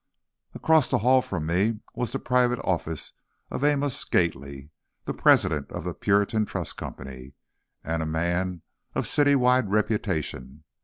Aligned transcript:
Across 0.55 0.89
the 0.89 0.97
hall 0.97 1.21
from 1.21 1.45
me 1.45 1.81
was 1.93 2.11
the 2.11 2.17
private 2.17 2.57
office 2.63 3.13
of 3.51 3.63
Amos 3.63 4.03
Gately, 4.03 4.71
the 5.05 5.13
President 5.13 5.71
of 5.71 5.83
the 5.83 5.93
Puritan 5.93 6.43
Trust 6.47 6.75
Company, 6.75 7.35
and 7.83 8.01
a 8.01 8.07
man 8.07 8.63
of 8.95 9.05
city 9.07 9.35
wide 9.35 9.69
reputation. 9.69 10.63